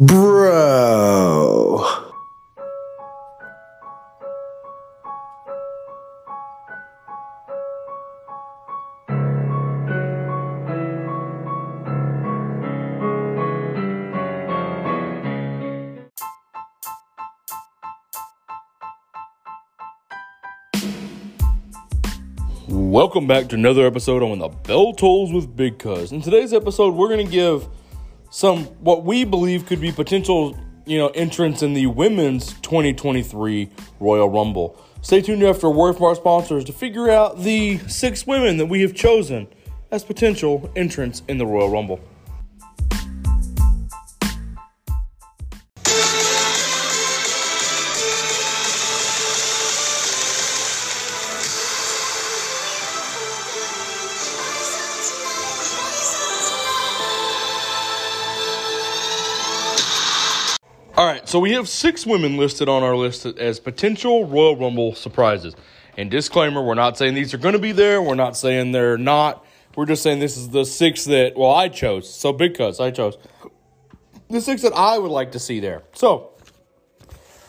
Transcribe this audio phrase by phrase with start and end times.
[0.00, 1.86] Bro.
[22.66, 26.10] Welcome back to another episode on the Bell Tolls with Big Cuz.
[26.10, 27.68] In today's episode, we're going to give
[28.34, 33.70] some what we believe could be potential, you know, entrants in the women's 2023
[34.00, 34.76] Royal Rumble.
[35.02, 38.66] Stay tuned after a word from our sponsors to figure out the six women that
[38.66, 39.46] we have chosen
[39.92, 42.00] as potential entrants in the Royal Rumble.
[61.24, 65.54] Right, so we have six women listed on our list as potential Royal Rumble surprises.
[65.96, 68.02] And disclaimer, we're not saying these are going to be there.
[68.02, 69.42] We're not saying they're not.
[69.74, 72.12] We're just saying this is the six that, well, I chose.
[72.12, 73.16] So Big Cuz, I chose.
[74.28, 75.84] The six that I would like to see there.
[75.94, 76.32] So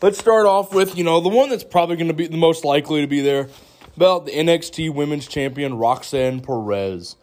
[0.00, 2.64] let's start off with, you know, the one that's probably going to be the most
[2.64, 3.48] likely to be there
[3.96, 7.16] about the NXT Women's Champion, Roxanne Perez.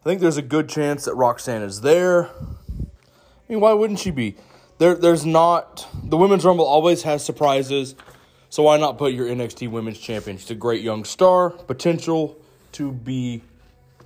[0.00, 2.28] I think there's a good chance that Roxanne is there.
[2.28, 4.36] I mean, why wouldn't she be?
[4.80, 7.94] There there's not the women's rumble always has surprises.
[8.48, 10.36] So why not put your NXT Women's Champion?
[10.38, 12.36] She's a great young star, potential
[12.72, 13.42] to be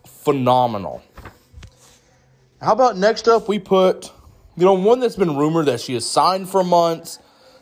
[0.07, 1.03] phenomenal.
[2.61, 4.13] How about next up we put
[4.57, 7.21] you know one that's been rumored that she has signed for months,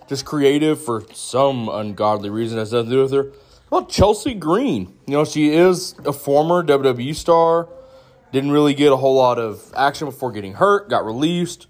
[0.09, 3.33] just creative for some ungodly reason has nothing to do with her.
[3.69, 4.95] Well, Chelsea Green.
[5.07, 7.69] You know, she is a former WWE star.
[8.33, 11.67] Didn't really get a whole lot of action before getting hurt, got released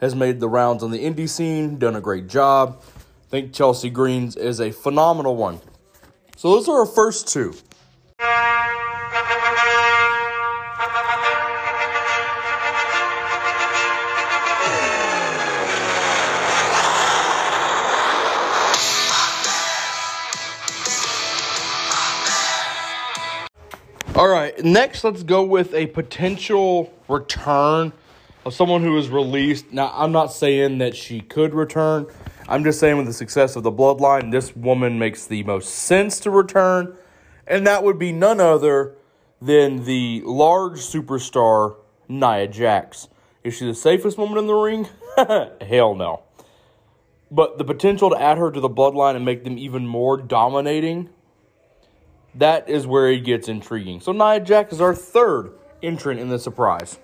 [0.00, 2.82] has made the rounds on the indie scene, done a great job.
[2.82, 5.60] I think Chelsea Greens is a phenomenal one.
[6.36, 7.54] So those are our first two.
[24.14, 27.92] All right, next let's go with a potential return
[28.46, 29.72] of someone who was released.
[29.72, 32.06] Now, I'm not saying that she could return.
[32.48, 36.20] I'm just saying with the success of the bloodline, this woman makes the most sense
[36.20, 36.96] to return.
[37.48, 38.94] And that would be none other
[39.42, 41.74] than the large superstar
[42.08, 43.08] Nia Jax.
[43.42, 44.88] Is she the safest woman in the ring?
[45.68, 46.22] Hell no.
[47.32, 51.10] But the potential to add her to the bloodline and make them even more dominating,
[52.36, 54.00] that is where it gets intriguing.
[54.00, 55.52] So Nia Jax is our third
[55.82, 57.00] entrant in the surprise.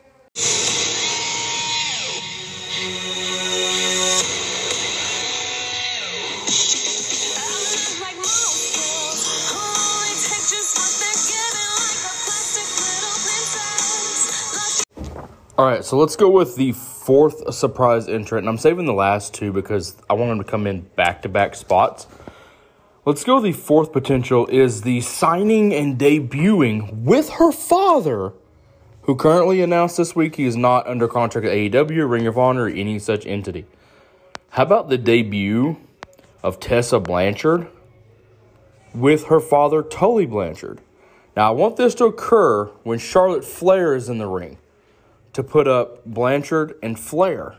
[15.59, 18.45] All right, so let's go with the fourth surprise entrant.
[18.45, 21.29] And I'm saving the last two because I want them to come in back to
[21.29, 22.07] back spots.
[23.05, 23.39] Let's go.
[23.39, 28.33] The fourth potential is the signing and debuting with her father,
[29.03, 32.63] who currently announced this week he is not under contract at AEW, Ring of Honor,
[32.63, 33.67] or any such entity.
[34.51, 35.77] How about the debut
[36.43, 37.69] of Tessa Blanchard
[38.95, 40.81] with her father, Tully Blanchard?
[41.37, 44.57] Now, I want this to occur when Charlotte Flair is in the ring
[45.33, 47.57] to put up Blanchard and Flair.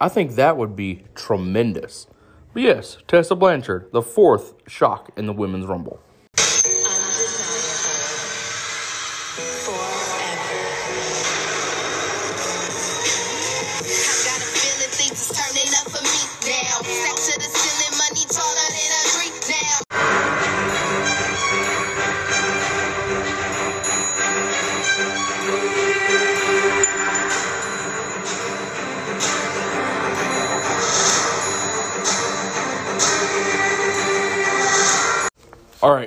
[0.00, 2.06] I think that would be tremendous.
[2.52, 6.00] But yes, Tessa Blanchard, the fourth shock in the Women's Rumble.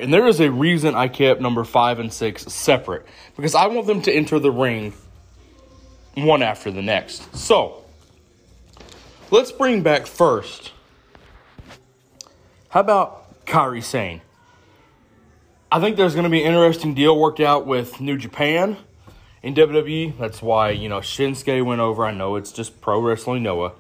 [0.06, 3.88] And there is a reason I kept number five and six separate because I want
[3.88, 4.94] them to enter the ring
[6.14, 7.36] one after the next.
[7.36, 7.84] So
[9.32, 10.74] let's bring back first.
[12.70, 14.22] How about Kairi Sane?
[15.72, 18.78] I think there's going to be an interesting deal worked out with New Japan
[19.42, 20.20] in WWE.
[20.20, 22.06] That's why, you know, Shinsuke went over.
[22.06, 23.72] I know it's just pro wrestling Noah.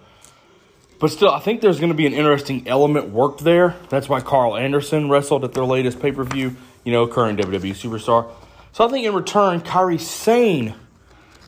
[1.00, 3.75] But still, I think there's going to be an interesting element worked there.
[3.89, 7.71] That's why Karl Anderson wrestled at their latest pay per view, you know, current WWE
[7.71, 8.31] superstar.
[8.71, 10.74] So I think in return, Kairi Sane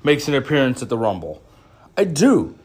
[0.04, 1.42] makes an appearance at the Rumble.
[1.98, 2.58] I do.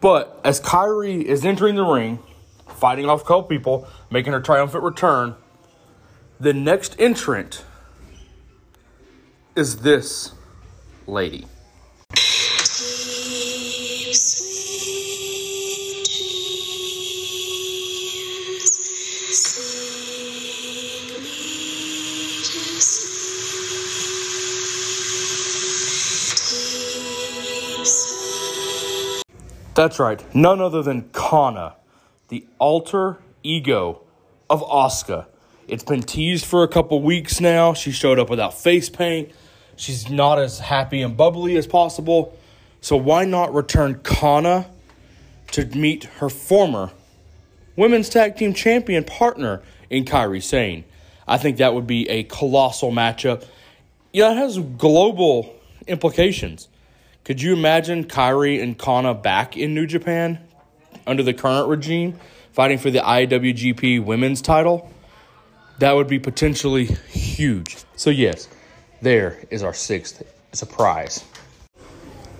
[0.00, 2.18] But as Kairi is entering the ring,
[2.68, 5.34] fighting off a people, making her triumphant return,
[6.38, 7.64] the next entrant
[9.56, 10.32] is this
[11.06, 11.46] lady.
[29.84, 31.74] That's right, none other than Kana,
[32.28, 34.00] the alter ego
[34.48, 35.26] of Asuka.
[35.68, 37.74] It's been teased for a couple weeks now.
[37.74, 39.30] She showed up without face paint.
[39.76, 42.34] She's not as happy and bubbly as possible.
[42.80, 44.70] So why not return Kana
[45.48, 46.90] to meet her former
[47.76, 49.60] women's tag team champion partner
[49.90, 50.84] in Kairi Sane?
[51.28, 53.44] I think that would be a colossal matchup.
[54.14, 55.54] Yeah, it has global
[55.86, 56.68] implications.
[57.24, 60.38] Could you imagine Kairi and Kana back in New Japan
[61.06, 62.20] under the current regime,
[62.52, 64.92] fighting for the IWGP Women's title?
[65.78, 67.78] That would be potentially huge.
[67.96, 68.46] So, yes,
[69.00, 70.22] there is our sixth
[70.52, 71.24] surprise.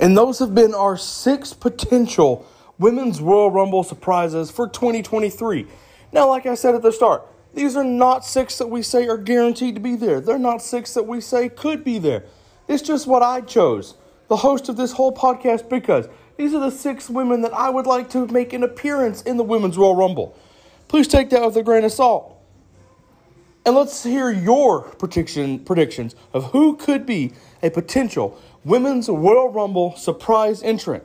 [0.01, 2.47] And those have been our six potential
[2.79, 5.67] Women's Royal Rumble surprises for 2023.
[6.13, 9.17] Now, like I said at the start, these are not six that we say are
[9.17, 10.21] guaranteed to be there.
[10.21, 12.25] They're not six that we say could be there.
[12.69, 13.95] It's just what I chose
[14.35, 17.87] the host of this whole podcast because these are the six women that I would
[17.87, 20.37] like to make an appearance in the Women's Royal Rumble.
[20.89, 22.37] Please take that with a grain of salt.
[23.65, 27.33] And let's hear your prediction, predictions of who could be
[27.63, 31.05] a potential Women's Royal Rumble surprise entrant.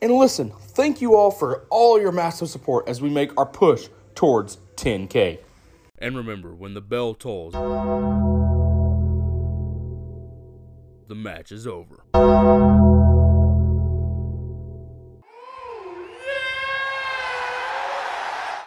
[0.00, 3.90] And listen, thank you all for all your massive support as we make our push
[4.14, 5.40] towards 10K.
[5.98, 7.54] And remember, when the bell tolls,
[11.12, 12.91] the match is over.